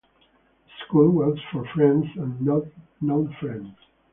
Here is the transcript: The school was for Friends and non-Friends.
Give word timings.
The 0.65 0.71
school 0.87 1.11
was 1.11 1.37
for 1.51 1.63
Friends 1.75 2.07
and 2.15 2.41
non-Friends. 3.03 3.71